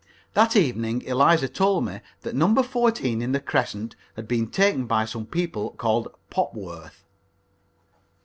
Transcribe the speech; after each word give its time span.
That 0.33 0.55
evening 0.55 1.03
Eliza 1.03 1.47
told 1.47 1.85
me 1.85 1.99
that 2.21 2.33
No. 2.33 2.55
14 2.63 3.21
in 3.21 3.31
the 3.33 3.39
Crescent 3.39 3.95
had 4.15 4.27
been 4.27 4.47
taken 4.47 4.87
by 4.87 5.05
some 5.05 5.27
people 5.27 5.73
called 5.77 6.07
Popworth. 6.31 7.05